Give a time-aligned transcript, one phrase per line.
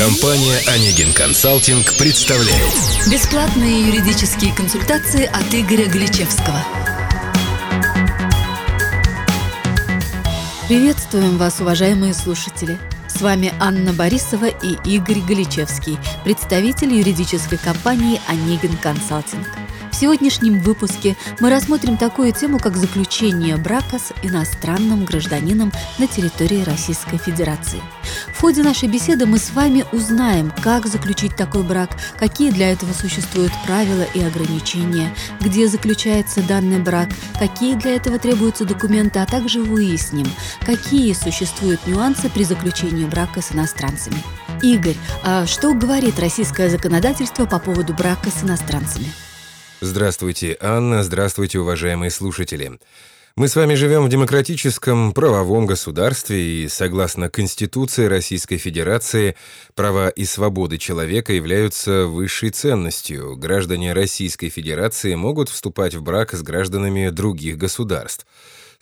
[0.00, 2.72] Компания «Онегин Консалтинг» представляет
[3.10, 6.64] Бесплатные юридические консультации от Игоря Гличевского.
[10.68, 12.78] Приветствуем вас, уважаемые слушатели!
[13.08, 19.46] С вами Анна Борисова и Игорь Галичевский, представитель юридической компании «Онегин Консалтинг».
[20.00, 27.18] Сегодняшнем выпуске мы рассмотрим такую тему, как заключение брака с иностранным гражданином на территории Российской
[27.18, 27.82] Федерации.
[28.34, 32.94] В ходе нашей беседы мы с вами узнаем, как заключить такой брак, какие для этого
[32.94, 39.60] существуют правила и ограничения, где заключается данный брак, какие для этого требуются документы, а также
[39.60, 40.32] выясним,
[40.64, 44.22] какие существуют нюансы при заключении брака с иностранцами.
[44.62, 49.12] Игорь, а что говорит российское законодательство по поводу брака с иностранцами?
[49.82, 52.78] Здравствуйте, Анна, здравствуйте, уважаемые слушатели.
[53.34, 59.36] Мы с вами живем в демократическом правовом государстве, и согласно Конституции Российской Федерации,
[59.74, 63.36] права и свободы человека являются высшей ценностью.
[63.36, 68.26] Граждане Российской Федерации могут вступать в брак с гражданами других государств.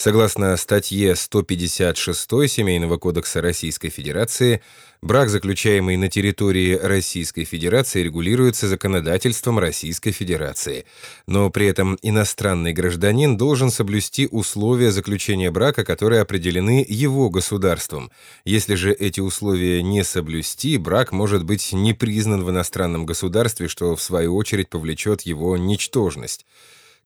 [0.00, 4.62] Согласно статье 156 Семейного кодекса Российской Федерации,
[5.02, 10.84] брак, заключаемый на территории Российской Федерации, регулируется законодательством Российской Федерации.
[11.26, 18.12] Но при этом иностранный гражданин должен соблюсти условия заключения брака, которые определены его государством.
[18.44, 23.96] Если же эти условия не соблюсти, брак может быть не признан в иностранном государстве, что
[23.96, 26.46] в свою очередь повлечет его ничтожность.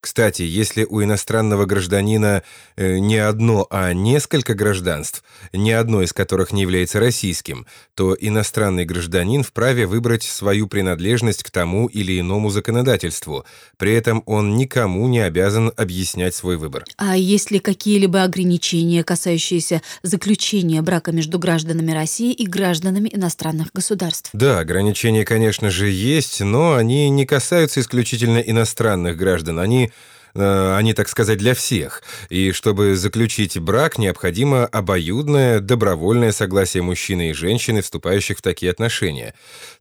[0.03, 2.43] Кстати, если у иностранного гражданина
[2.75, 5.23] э, не одно, а несколько гражданств,
[5.53, 11.51] ни одно из которых не является российским, то иностранный гражданин вправе выбрать свою принадлежность к
[11.51, 13.45] тому или иному законодательству.
[13.77, 16.83] При этом он никому не обязан объяснять свой выбор.
[16.97, 24.31] А есть ли какие-либо ограничения, касающиеся заключения брака между гражданами России и гражданами иностранных государств?
[24.33, 29.59] Да, ограничения, конечно же, есть, но они не касаются исключительно иностранных граждан.
[29.59, 29.92] Они
[30.35, 32.01] Э, они, так сказать, для всех.
[32.29, 39.35] И чтобы заключить брак, необходимо обоюдное, добровольное согласие мужчины и женщины, вступающих в такие отношения.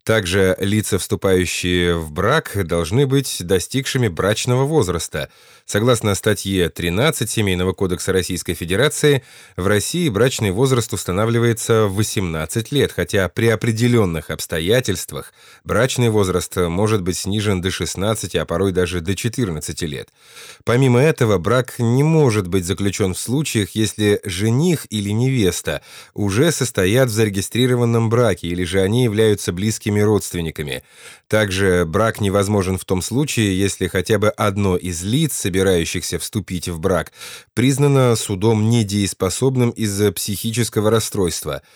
[0.04, 5.30] Также лица, вступающие в брак, должны быть достигшими брачного возраста.
[5.64, 9.22] Согласно статье 13 Семейного кодекса Российской Федерации,
[9.56, 15.32] в России брачный возраст устанавливается в 18 лет, хотя при определенных обстоятельствах
[15.64, 20.08] брачный возраст может быть снижен до 16, а порой даже до 14 лет.
[20.64, 25.82] Помимо этого, брак не может быть заключен в случаях, если жених или невеста
[26.14, 30.82] уже состоят в зарегистрированном браке или же они являются близкими родственниками.
[31.28, 36.78] Также брак невозможен в том случае, если хотя бы одно из лиц, собирающихся вступить в
[36.78, 37.12] брак,
[37.54, 41.62] признано судом недееспособным из-за психического расстройства–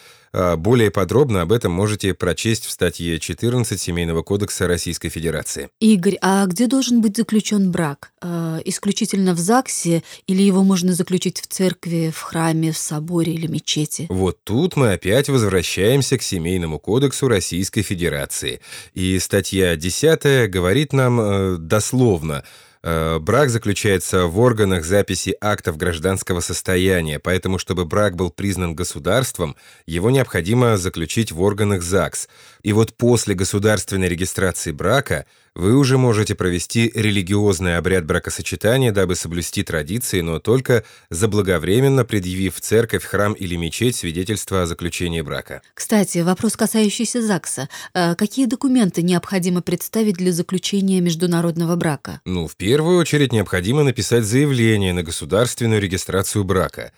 [0.57, 5.69] более подробно об этом можете прочесть в статье 14 Семейного кодекса Российской Федерации.
[5.81, 8.13] Игорь, а где должен быть заключен брак?
[8.21, 13.47] А, исключительно в ЗАГСе или его можно заключить в церкви, в храме, в соборе или
[13.47, 14.07] мечети?
[14.09, 18.61] Вот тут мы опять возвращаемся к Семейному кодексу Российской Федерации.
[18.95, 22.45] И статья 10 говорит нам э, дословно–
[22.87, 30.11] брак заключается в органах записи актов гражданского состояния, поэтому, чтобы брак был признан государством, его
[30.11, 32.29] необходимо заключить в органах ЗАГС.
[32.63, 35.27] И вот после государственной регистрации брака
[35.57, 43.05] вы уже можете провести религиозный обряд бракосочетания, дабы соблюсти традиции, но только заблаговременно предъявив церковь,
[43.05, 45.63] храм или мечеть свидетельство о заключении брака.
[45.73, 47.71] Кстати, вопрос, касающийся ЗАГСа.
[47.95, 52.21] Э, какие документы необходимо представить для заключения международного брака?
[52.27, 56.93] Ну, в первую очередь необходимо написать заявление на государственную регистрацию брака.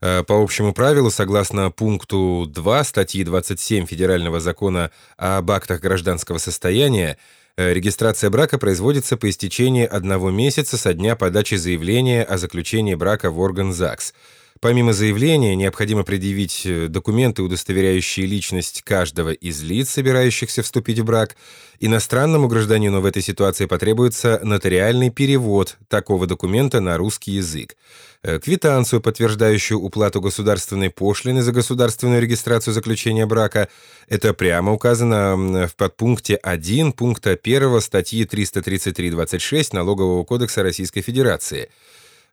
[0.00, 7.18] Э, по общему правилу, согласно пункту 2 статьи 27 Федерального закона об актах гражданского состояния,
[7.58, 13.32] Э, регистрация брака производится по истечении одного месяца со дня подачи заявления о заключении брака
[13.32, 14.14] в орган ЗАГС.
[14.60, 21.36] Помимо заявления, необходимо предъявить э, документы, удостоверяющие личность каждого из лиц, собирающихся вступить в брак.
[21.78, 27.76] Иностранному гражданину в этой ситуации потребуется нотариальный перевод такого документа на русский язык.
[28.24, 33.68] Э, квитанцию, подтверждающую уплату государственной пошлины за государственную регистрацию заключения брака.
[34.08, 41.68] Это прямо указано в подпункте 1 пункта 1 статьи 333.26 Налогового кодекса Российской Федерации.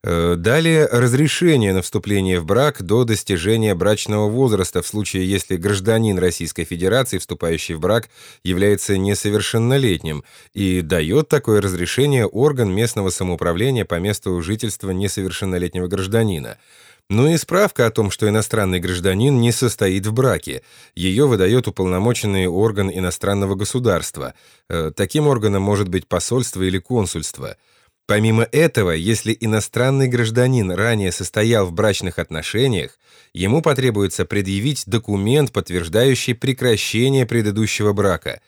[0.07, 6.19] Э, далее разрешение на вступление в брак до достижения брачного возраста в случае, если гражданин
[6.19, 8.09] Российской Федерации, вступающий в брак,
[8.43, 10.23] является несовершеннолетним
[10.53, 16.59] и дает такое разрешение орган местного самоуправления по месту жительства несовершеннолетнего гражданина.
[17.09, 20.61] Ну и справка о том, что иностранный гражданин не состоит в браке.
[20.93, 24.35] Ее выдает уполномоченный орган иностранного государства.
[24.69, 27.57] Э, таким органом может быть посольство или консульство.
[28.07, 32.99] Помимо этого, если иностранный гражданин ранее состоял в брачных отношениях,
[33.33, 38.41] ему потребуется предъявить документ, подтверждающий прекращение предыдущего брака.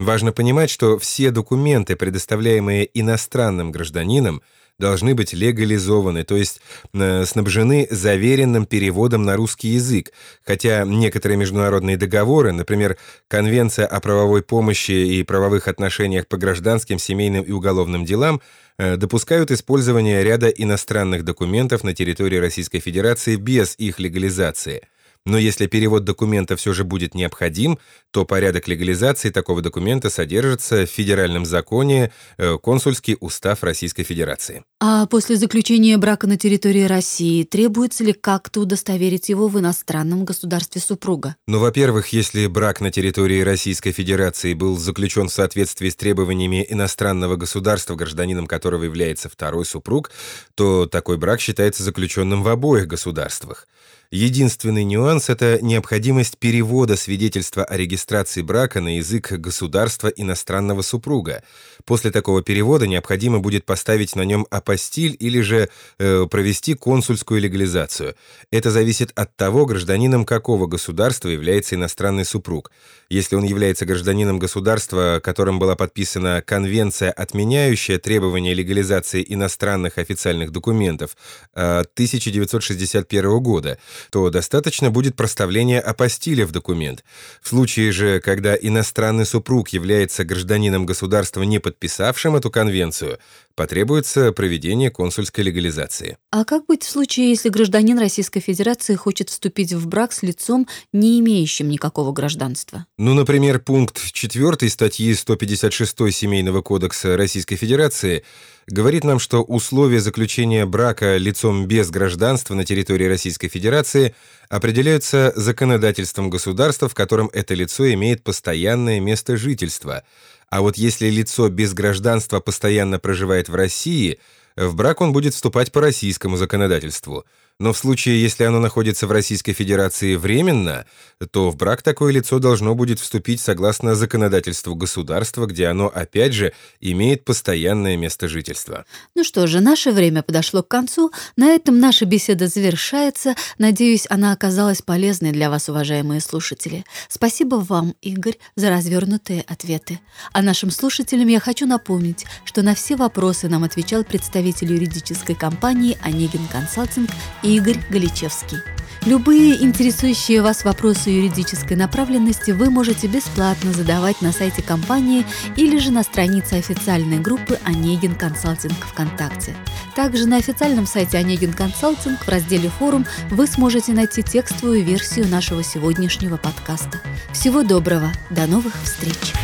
[0.00, 4.42] Важно понимать, что все документы, предоставляемые иностранным гражданинам,
[4.78, 6.60] должны быть легализованы, то есть
[6.92, 10.12] э, снабжены заверенным переводом на русский язык,
[10.44, 12.96] хотя некоторые международные договоры, например,
[13.28, 18.40] Конвенция о правовой помощи и правовых отношениях по гражданским, семейным и уголовным делам,
[18.78, 24.88] э, допускают использование ряда иностранных документов на территории Российской Федерации без их легализации–
[25.26, 27.78] но если перевод документа все же будет необходим,
[28.10, 34.64] то порядок легализации такого документа содержится в федеральном законе э, «Консульский устав Российской Федерации».
[34.80, 40.80] А после заключения брака на территории России требуется ли как-то удостоверить его в иностранном государстве
[40.80, 41.36] супруга?
[41.46, 47.36] Ну, во-первых, если брак на территории Российской Федерации был заключен в соответствии с требованиями иностранного
[47.36, 50.10] государства, гражданином которого является второй супруг,
[50.54, 53.66] то такой брак считается заключенным в обоих государствах.
[54.10, 61.42] Единственный нюанс– это необходимость перевода свидетельства о регистрации брака на язык государства иностранного супруга.
[61.84, 65.68] После такого перевода необходимо будет поставить на нем апостиль или же
[65.98, 68.14] э, провести консульскую легализацию.
[68.50, 72.70] Это зависит от того, гражданином какого государства является иностранный супруг.
[73.08, 81.16] Если он является гражданином государства, которым была подписана конвенция, отменяющая требования легализации иностранных официальных документов
[81.52, 83.78] 1961 года,
[84.10, 87.04] то достаточно будет проставления апостиля в документ.
[87.42, 93.18] В случае же, когда иностранный супруг является гражданином государства, не подписавшим эту конвенцию,
[93.54, 96.18] потребуется проведение консульской легализации.
[96.30, 100.66] А как быть в случае, если гражданин Российской Федерации хочет вступить в брак с лицом,
[100.92, 102.86] не имеющим никакого гражданства?
[102.98, 108.24] Ну, например, пункт 4 статьи 156 Семейного кодекса Российской Федерации
[108.66, 114.14] говорит нам, что условия заключения брака лицом без гражданства на территории Российской Федерации
[114.48, 120.02] определяются законодательством государства, в котором это лицо имеет постоянное место жительства–
[120.54, 124.20] а вот если лицо без гражданства постоянно проживает в России,
[124.54, 127.24] в брак он будет вступать по российскому законодательству–
[127.60, 130.86] но в случае, если оно находится в Российской Федерации временно,
[131.30, 136.52] то в брак такое лицо должно будет вступить согласно законодательству государства, где оно, опять же,
[136.80, 138.84] имеет постоянное место жительства.
[139.14, 141.12] Ну что же, наше время подошло к концу.
[141.36, 143.36] На этом наша беседа завершается.
[143.58, 146.84] Надеюсь, она оказалась полезной для вас, уважаемые слушатели.
[147.08, 150.00] Спасибо вам, Игорь, за развернутые ответы.
[150.32, 155.96] А нашим слушателям я хочу напомнить, что на все вопросы нам отвечал представитель юридической компании
[156.02, 157.10] «Онегин Консалтинг»
[157.44, 158.58] Игорь Галичевский.
[159.04, 165.26] Любые интересующие вас вопросы юридической направленности вы можете бесплатно задавать на сайте компании
[165.56, 169.54] или же на странице официальной группы «Онегин Консалтинг ВКонтакте».
[169.94, 175.62] Также на официальном сайте «Онегин Консалтинг» в разделе «Форум» вы сможете найти текстовую версию нашего
[175.62, 176.98] сегодняшнего подкаста.
[177.30, 179.34] Всего доброго, до новых встреч!